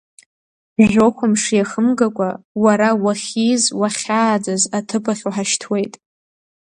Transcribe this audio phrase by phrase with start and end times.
[0.89, 2.29] Жәохәмыш иахымгакәа,
[2.63, 5.93] уара уахьиз уахьааӡаз аҭыԥ ахь уҳашьҭуеит.